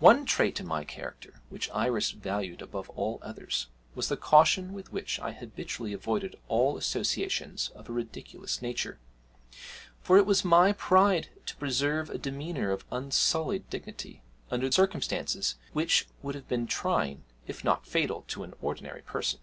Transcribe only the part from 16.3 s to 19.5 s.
have been trying, if not fatal, to an ordinary person.